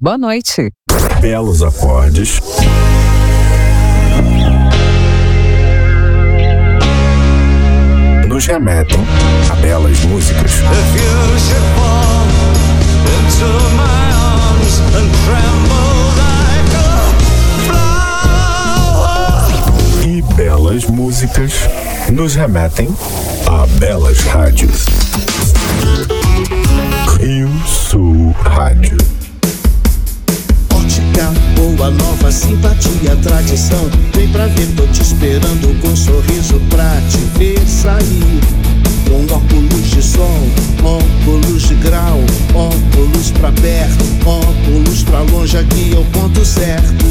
10 0.00 0.02
1. 0.02 0.02
Boa 0.02 0.16
noite. 0.16 0.72
Belos 1.20 1.62
acordes. 1.62 2.40
Nos 8.26 8.46
remetem 8.46 8.98
a 9.50 9.54
belas 9.56 10.00
músicas. 10.06 10.52
E 20.02 20.22
belas 20.34 20.84
músicas 20.86 21.52
nos 22.10 22.34
remetem 22.34 22.88
a 23.46 23.66
belas 23.78 24.18
rádios. 24.24 24.86
Rio 27.18 27.50
Sul 27.66 28.34
Rádio. 28.42 29.19
Boa 31.80 31.90
nova, 31.92 32.30
simpatia, 32.30 33.16
tradição. 33.22 33.88
Vem 34.14 34.28
pra 34.28 34.46
ver, 34.48 34.66
tô 34.76 34.86
te 34.88 35.00
esperando 35.00 35.80
com 35.80 35.88
um 35.88 35.96
sorriso 35.96 36.60
pra 36.68 37.00
te 37.10 37.18
ver 37.38 37.58
sair. 37.66 38.40
Com 39.08 39.24
óculos 39.34 39.90
de 39.90 40.02
sol, 40.02 40.42
óculos 40.82 41.68
de 41.68 41.74
grau, 41.76 42.20
óculos 42.54 43.30
pra 43.30 43.50
perto, 43.52 44.04
óculos 44.26 45.02
pra 45.04 45.20
longe, 45.20 45.56
aqui 45.56 45.94
é 45.94 45.98
o 45.98 46.04
ponto 46.06 46.44
certo. 46.44 47.06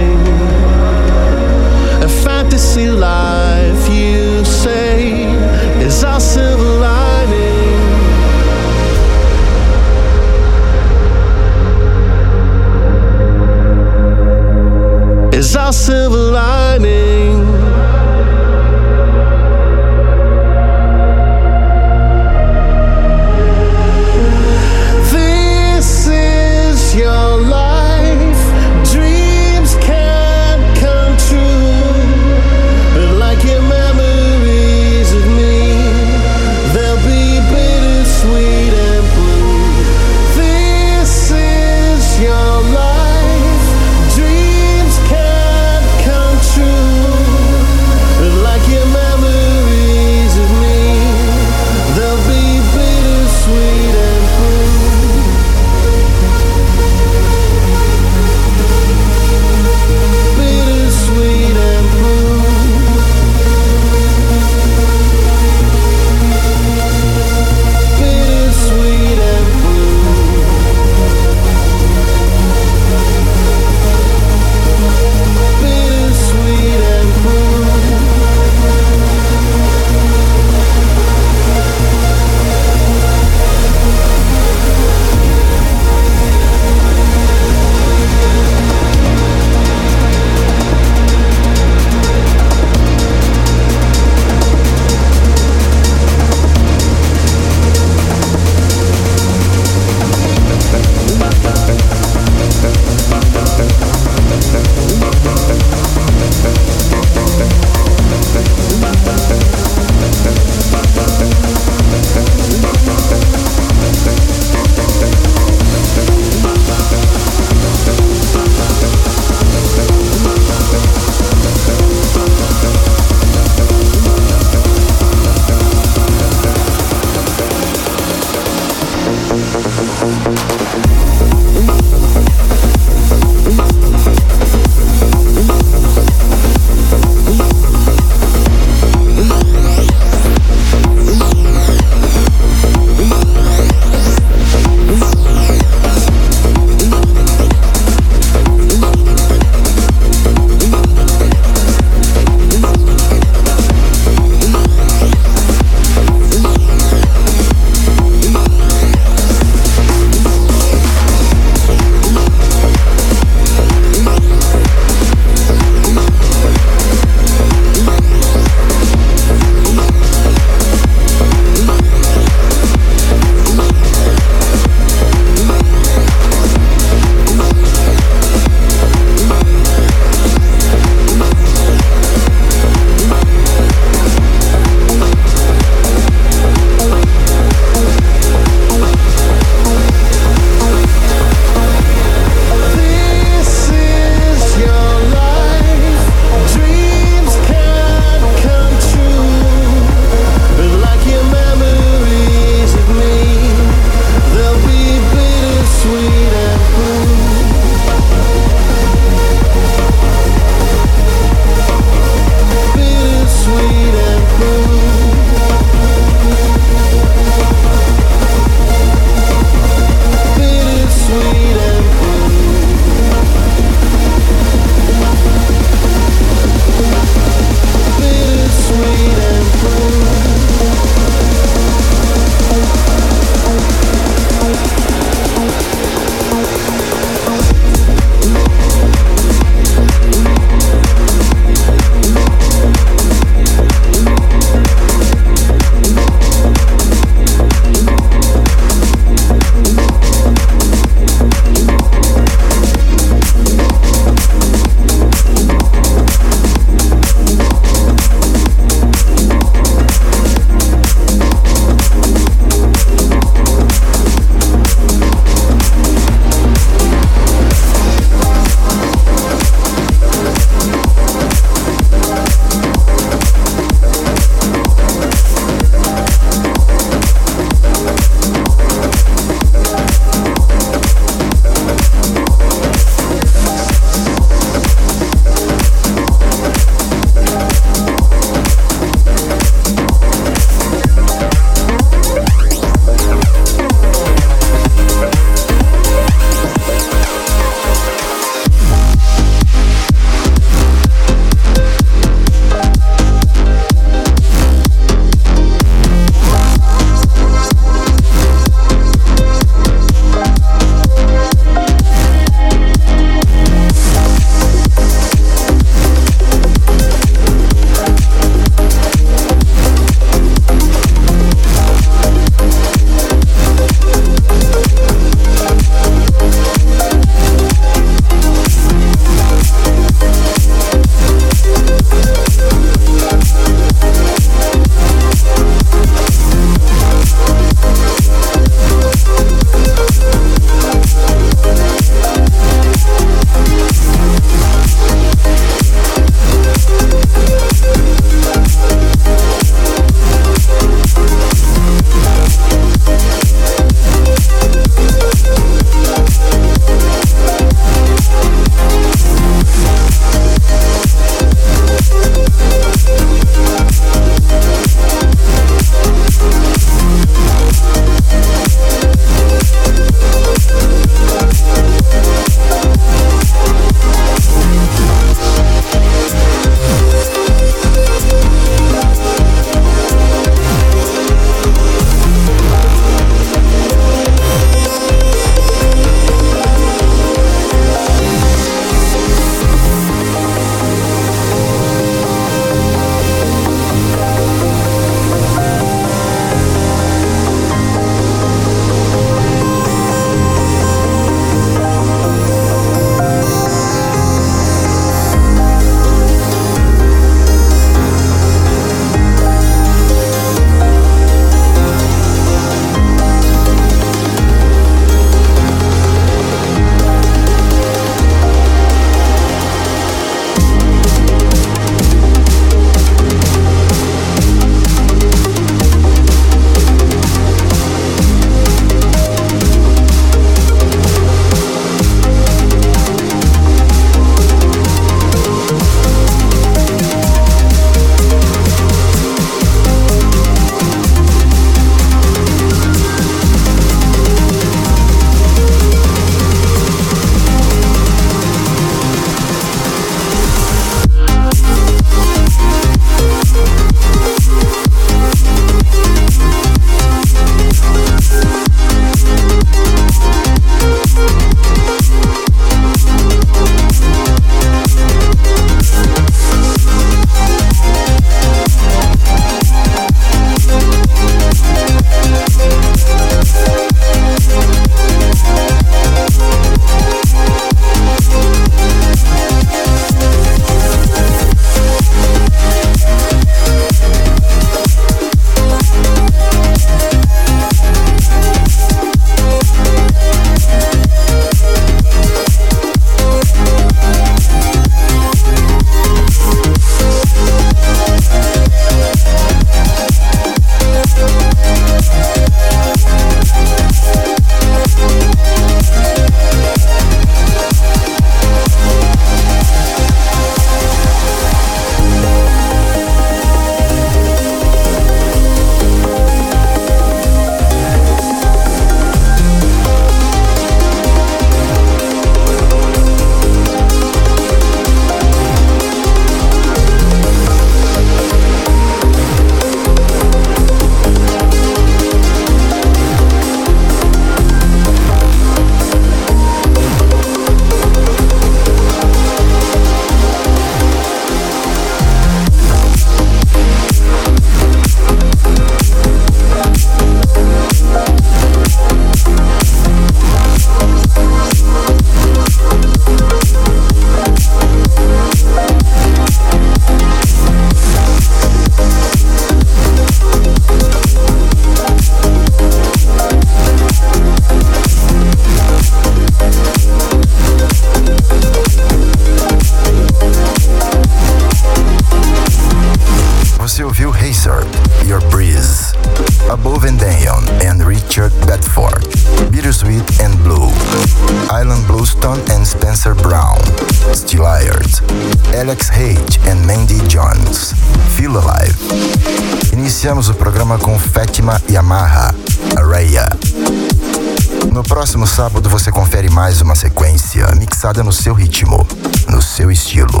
Próximo 594.94 595.06
sábado 595.08 595.50
você 595.50 595.72
confere 595.72 596.08
mais 596.08 596.40
uma 596.40 596.54
sequência 596.54 597.26
mixada 597.34 597.82
no 597.82 597.92
seu 597.92 598.14
ritmo, 598.14 598.64
no 599.08 599.20
seu 599.20 599.50
estilo. 599.50 600.00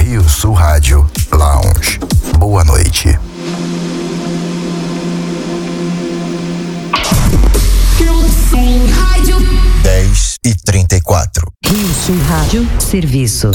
Rio 0.00 0.22
Sul 0.28 0.52
Rádio 0.52 1.04
Lounge. 1.32 1.98
Boa 2.38 2.62
noite. 2.62 3.18
Sul 8.48 8.86
Rádio. 8.94 9.36
10 9.82 10.34
e 10.44 10.54
34. 10.54 11.52
Rio 11.66 11.94
Sul 12.06 12.18
Rádio 12.28 12.68
Serviço. 12.78 13.50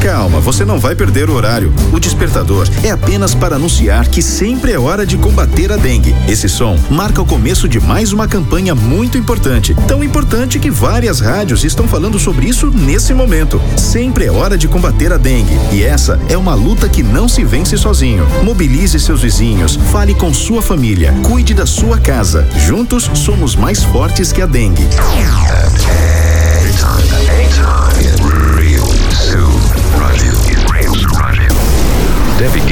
Calma, 0.00 0.40
você 0.40 0.64
não 0.64 0.78
vai 0.78 0.94
perder 0.94 1.28
o 1.28 1.34
horário. 1.34 1.70
O 1.92 2.00
despertador 2.00 2.66
é 2.82 2.90
apenas 2.90 3.34
para 3.34 3.56
anunciar 3.56 4.08
que 4.08 4.22
sempre 4.22 4.72
é 4.72 4.78
hora 4.78 5.04
de 5.04 5.18
combater 5.18 5.70
a 5.70 5.76
dengue. 5.76 6.16
Esse 6.26 6.48
som 6.48 6.78
marca 6.90 7.20
o 7.20 7.26
começo 7.26 7.68
de 7.68 7.78
mais 7.78 8.10
uma 8.10 8.26
campanha 8.26 8.74
muito 8.74 9.18
importante. 9.18 9.76
Tão 9.86 10.02
importante 10.02 10.58
que 10.58 10.70
várias 10.70 11.20
rádios 11.20 11.64
estão 11.64 11.86
falando 11.86 12.18
sobre 12.18 12.46
isso 12.46 12.70
nesse 12.70 13.12
momento. 13.12 13.60
Sempre 13.76 14.24
é 14.24 14.30
hora 14.30 14.56
de 14.56 14.68
combater 14.68 15.12
a 15.12 15.18
dengue. 15.18 15.58
E 15.70 15.82
essa 15.82 16.18
é 16.30 16.36
uma 16.36 16.54
luta 16.54 16.88
que 16.88 17.02
não 17.02 17.28
se 17.28 17.44
vence 17.44 17.76
sozinho. 17.76 18.26
Mobilize 18.42 18.98
seus 18.98 19.20
vizinhos, 19.20 19.76
fale 19.92 20.14
com 20.14 20.32
sua 20.32 20.62
família, 20.62 21.14
cuide 21.22 21.52
da 21.52 21.66
sua 21.66 21.98
casa. 21.98 22.48
Juntos 22.56 23.10
somos 23.12 23.54
mais 23.54 23.84
fortes 23.84 24.32
que 24.32 24.40
a 24.40 24.46
dengue. 24.46 24.88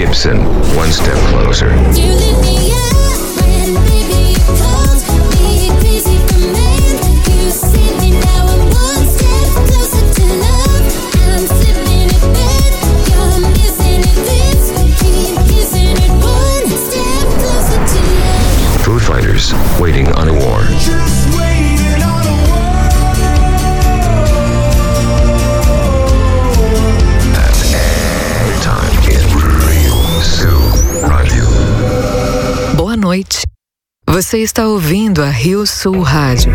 Gibson, 0.08 0.38
one 0.74 0.90
step 0.90 1.18
closer. 1.28 1.68
Food 18.82 19.02
Fighters, 19.02 19.52
waiting 19.78 20.10
on 20.12 20.28
a 20.28 20.32
war. 20.32 20.67
Você 34.20 34.38
está 34.38 34.66
ouvindo 34.66 35.22
a 35.22 35.30
Rio 35.30 35.64
Sul 35.64 36.00
Rádio. 36.00 36.50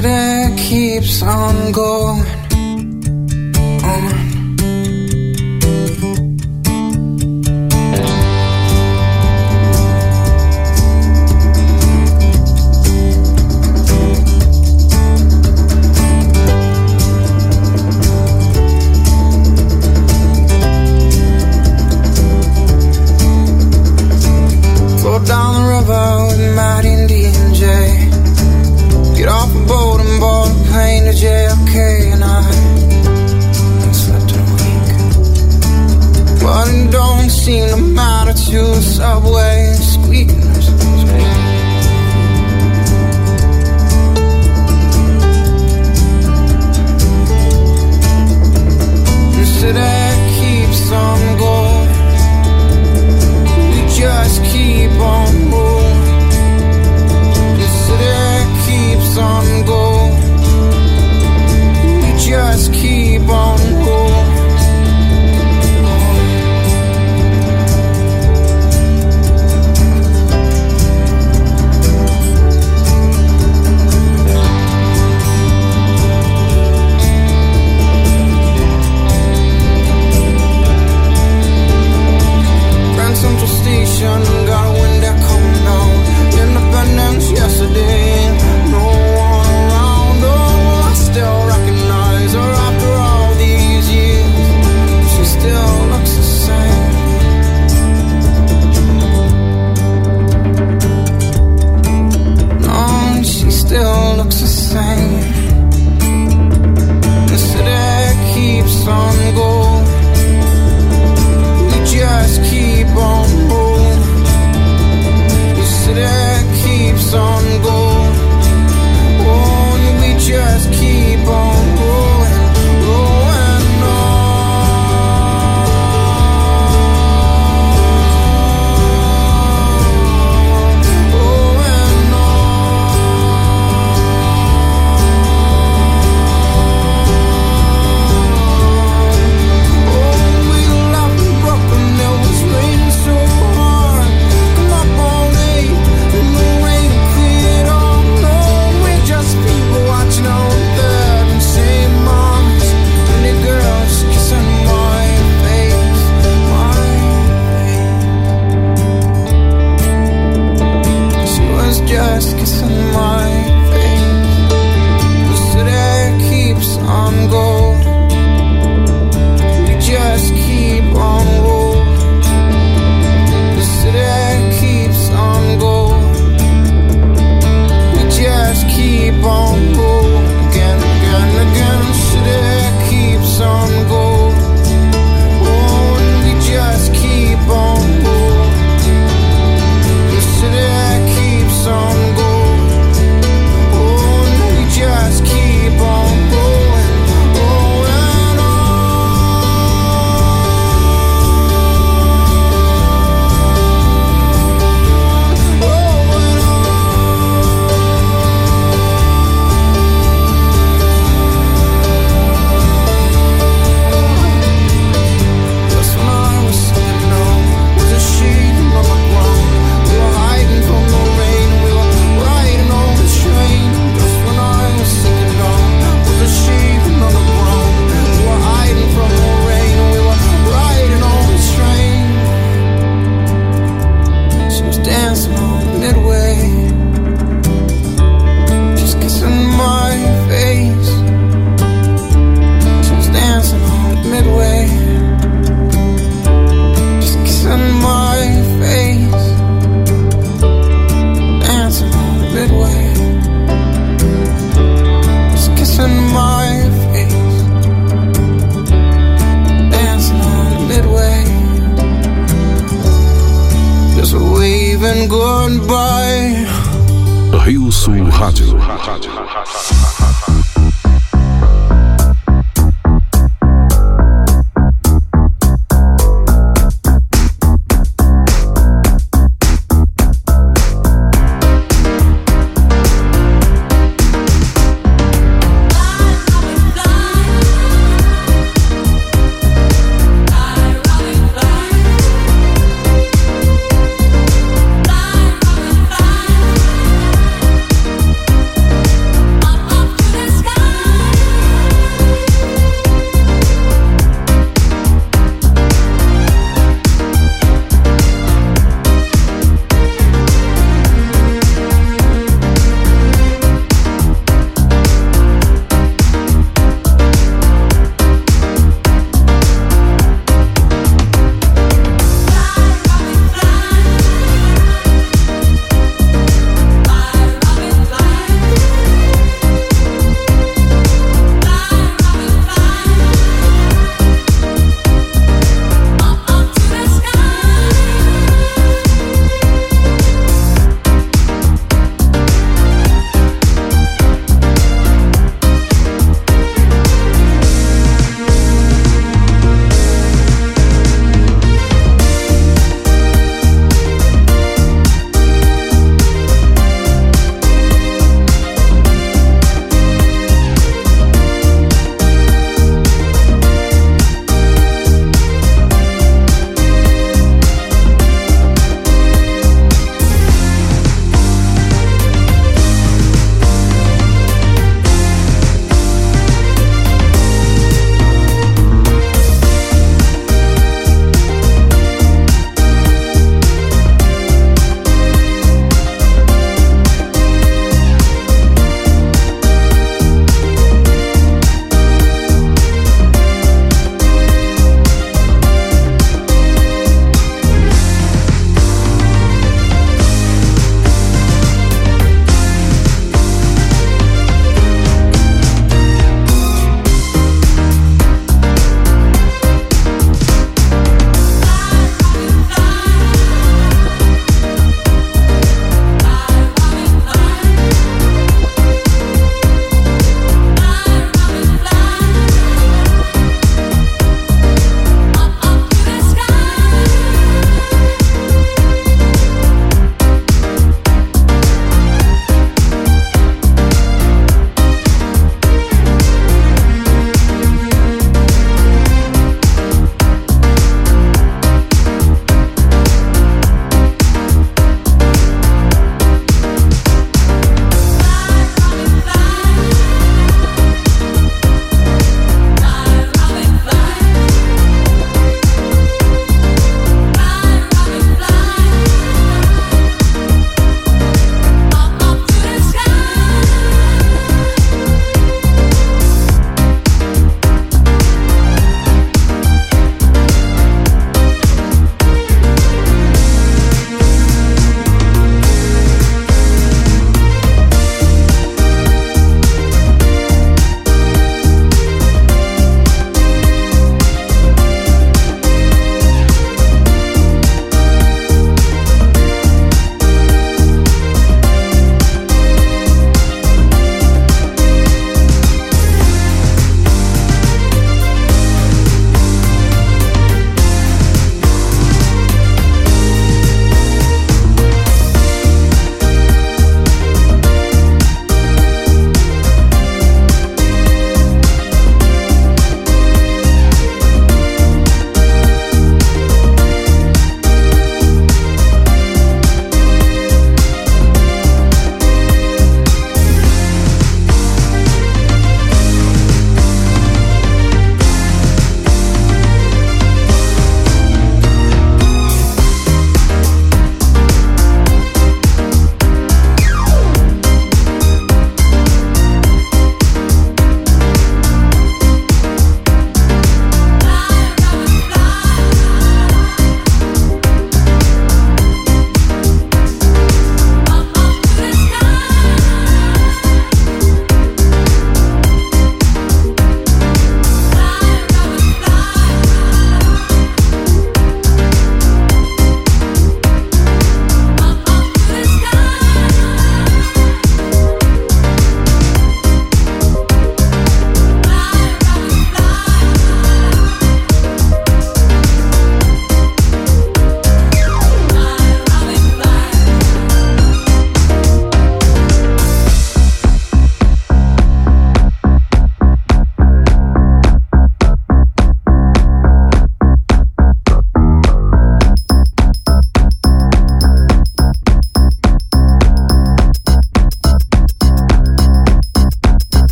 City 0.00 0.56
keeps 0.56 1.22
on 1.22 1.72
going 1.72 2.24
oh 3.84 3.84
on. 3.84 4.29